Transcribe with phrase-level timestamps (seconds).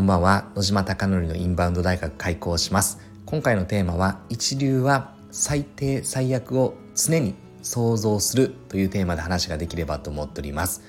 [0.00, 0.50] こんばんは。
[0.56, 3.00] 野島貴則のインバウンド大学開講します。
[3.26, 10.80] 今回のテーマは一流は最低最悪を常に想像するというテーマで話ができればと思っております。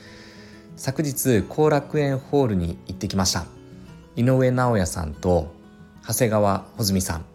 [0.78, 3.44] 昨日後楽園ホールに行ってきました。
[4.16, 5.54] 井上尚弥さんと
[6.08, 7.26] 長谷川穂積さん、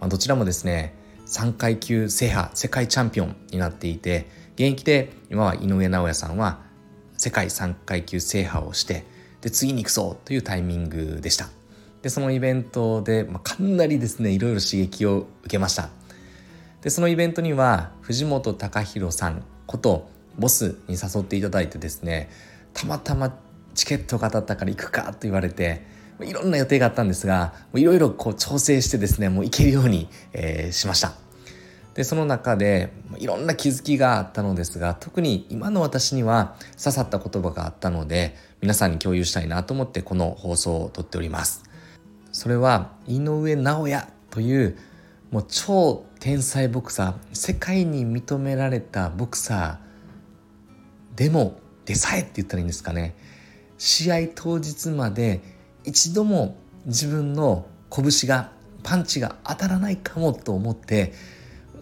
[0.00, 6.58] まあ、どちらもですね3階級制覇世界チャンピオンになっていて現役で今は井上尚弥さんは
[7.16, 11.48] 世界3階級制覇をしてで次に行くぞというタイミングでした。
[12.02, 15.90] でそのイベントで、まあ、かなりですねいろいろ刺激を受けました。
[16.82, 20.08] でそのイベントには藤本隆弘さんこと
[20.38, 22.30] ボスに誘っていただいてですね
[22.72, 23.36] たまたま
[23.74, 25.82] チケットが当たったから行くかと言われて
[26.22, 31.14] いろんな予定があったんですがいろいろこう調整してですねもう行けるように、えー、しました。
[31.94, 41.64] でその中でいろんな気づきがあったのですが特に今の私には刺さった言葉があったので皆さんに共有したいなと思ってこの放送をとっております。
[42.32, 44.78] それは井上尚弥という
[45.30, 53.16] もう超天才ボクサー世界に認められたボクサーでもでさえって言ったらいいんですかね。
[53.78, 55.40] 試合当日まで
[55.84, 61.12] 一度も自分の拳がパンチが当たらないかもと思って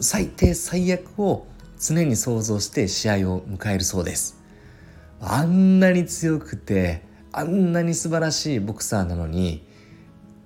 [0.01, 1.47] 最低最悪を
[1.81, 4.41] 常に想像して試合を迎えるそうです。
[5.21, 9.67] あんなに強くてあんなに素晴らしいボクサーなのに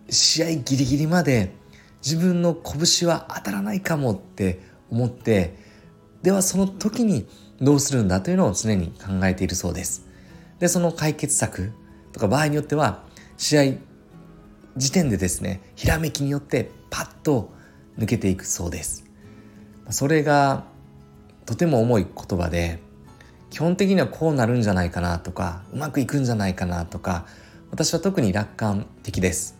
[0.08, 1.54] 試合ギリギリまで
[2.04, 5.56] 自分の拳は当たらないかもって思って
[6.22, 7.26] ではその時に
[7.60, 10.06] どうするんだというのを常に考えているそうです。
[10.58, 11.72] でその解決策
[12.12, 13.04] とか場合によっては
[13.36, 13.62] 試合
[14.76, 17.52] 時点でですねひらめきによってパッと
[17.98, 19.11] 抜けていくそうです。
[19.90, 20.64] それが
[21.46, 22.80] とても重い言葉で
[23.50, 27.26] 基本的にはこうなるんじゃないかなとかうまくいくんじゃないかなとか
[27.70, 29.58] 私は特に楽観的です。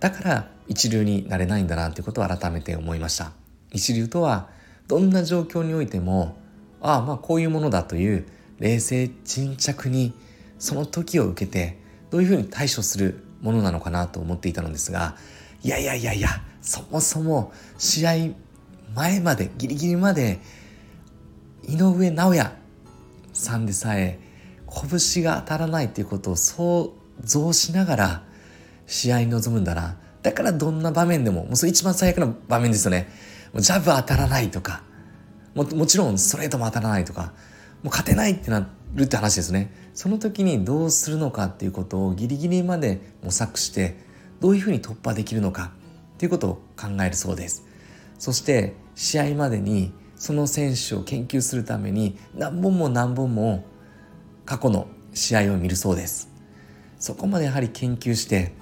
[0.00, 3.32] だから一流になれないんだなということを改めて思いました。
[3.70, 4.48] 一流とは
[4.88, 6.36] どんな状況においても
[6.80, 8.26] ああまあこういうものだという
[8.58, 10.12] 冷静沈着に
[10.58, 11.78] その時を受けて
[12.10, 15.16] どういうふうに対処するものなのかなと思っていたのですが
[15.62, 16.28] いやいやいやいや
[16.62, 18.12] そもそも試合
[18.96, 20.40] 前までギリギリまで
[21.62, 22.52] 井上尚弥
[23.34, 24.18] さんでさえ
[24.66, 28.22] 拳が当たらないということを想像しながら
[28.86, 29.98] 試合に臨むんだな。
[30.22, 33.08] だからどんな場面でももうそれ一番最悪な場面ですよね。
[33.52, 34.82] もうジャブ当たらないとか
[35.54, 37.34] ももちろんストレートも当たらないとか
[37.82, 39.72] もう勝てないってなるって話ですね。
[39.92, 43.98] その時にどうするのかっていうことをギリギリまで模索して
[44.40, 45.72] どういうふうに突破できるのか
[46.14, 47.64] っていうことを考えるそうです。
[48.18, 53.64] そして試合までにその選手を研究するために何本も何本も
[54.44, 56.30] 過去の試合を見るそうです。
[56.98, 58.52] そこまでやはり研究して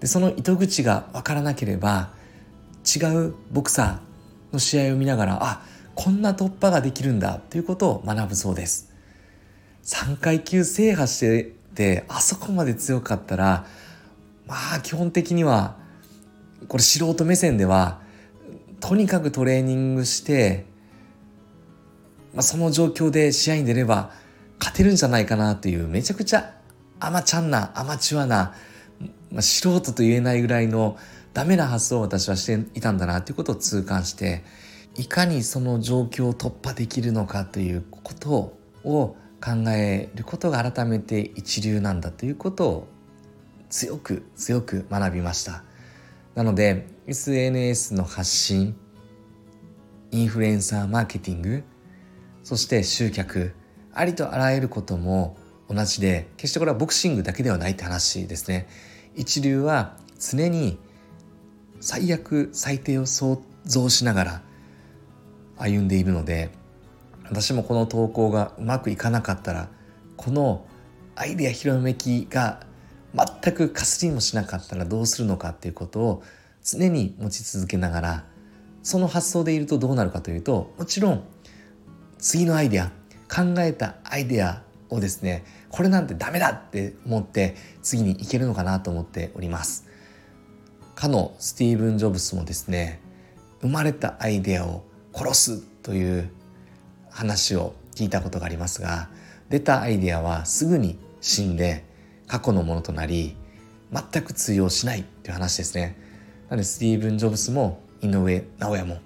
[0.00, 2.10] でその糸口が分からなければ
[2.84, 5.62] 違うボクサーの試合を見ながらあ
[5.94, 8.92] こんな突破ができるんだということを学ぶそうです。
[9.84, 13.66] 3階級制覇しててあそこまで強かったら
[14.48, 15.76] まあ基本的には
[16.66, 18.00] これ素人目線では
[18.80, 20.66] とにかくトレーニングして、
[22.34, 24.10] まあ、その状況で試合に出れば
[24.58, 26.54] 勝てるんじゃないかなというめちゃくちゃ
[27.00, 28.54] アマチュアなアマチュアな、
[29.30, 30.96] まあ、素人と言えないぐらいの
[31.34, 34.42] ダメな発想を私はしていたんだなということを痛感して
[34.96, 38.54] いかにその状況を突破できるのかということ
[38.84, 42.88] を考えることが改めて一流なんだということを
[43.68, 45.62] 強く強く学びました。
[46.34, 48.76] なので SNS の発信
[50.10, 51.62] インフルエンサーマーケティング
[52.42, 53.54] そして集客
[53.92, 55.36] ありとあらゆることも
[55.68, 58.68] 同じで決してこれはボクシングだけではないって話ですね。
[59.14, 60.78] 一流は常に
[61.80, 64.42] 最悪最低を想像しながら
[65.56, 66.50] 歩んでいるので
[67.24, 69.68] 私もこの投稿がうまくいかなかったら
[70.16, 70.66] この
[71.14, 72.66] アイデアひらめきが
[73.14, 76.22] 全くかすりもしなかったらどうするのかっていうことを
[76.66, 78.24] 常に持ち続けながら
[78.82, 81.24] その発想でいるとどうなるかというともちろん
[82.18, 82.90] 次のアイデア
[83.28, 89.86] 考えたアイデアをですねこれなんてダメだって思って次に行けるのかなと思っております。
[90.94, 93.00] かのスティーブン・ジョブスもですね
[93.60, 96.30] 生まれたアイデアを殺すという
[97.10, 99.10] 話を聞いたことがありますが
[99.50, 101.84] 出たアイデアはすぐに死んで
[102.26, 103.36] 過去のものとなり
[103.92, 106.05] 全く通用しないという話ですね。
[106.48, 108.98] なのでスティーブン・ジョブスも井上尚弥も。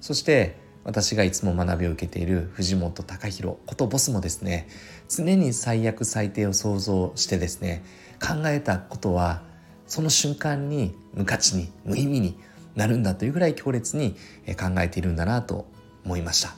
[0.00, 4.68] そして私がいつも学びを受けている藤本隆弘ことボスもですね
[5.08, 7.82] 常に最悪最低を想像してですね
[8.20, 9.42] 考えたことは
[9.86, 12.38] その瞬間に無価値に無意味に
[12.74, 14.14] なるんだというぐらい強烈に
[14.58, 15.66] 考えているんだなと
[16.04, 16.54] 思いました。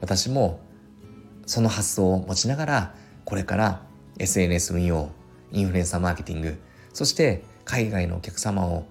[0.00, 0.60] 私も
[1.46, 3.82] その発想を持ちながらこれから
[4.18, 5.10] SNS 運用
[5.52, 6.58] インフルエンサーマーケティング
[6.92, 8.84] そして海外のお客様を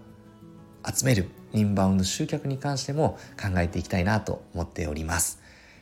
[0.85, 5.39] 集めるインバウンド集客に関しても考えていきたいなと思っております。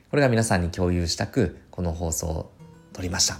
[0.09, 2.51] これが皆さんに共有したくこの放送を
[2.94, 3.38] 撮りました。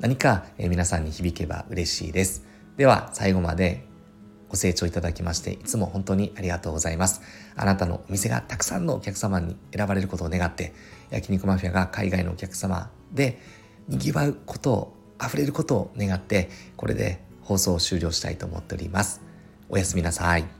[0.00, 2.44] 何か皆さんに響けば嬉しいです。
[2.76, 3.84] では最後まで
[4.48, 7.20] ご清聴いただきましていつも本当にありがとうございます。
[7.56, 10.72] あなたのお店がたくさんのお客様に選ばれることを願って
[11.10, 13.38] 焼肉マフィアが海外のお客様で
[13.88, 19.27] 賑わうことを溢れることを願ってこれで放送を終了したいと思っております。
[19.68, 20.57] おやすみなさい。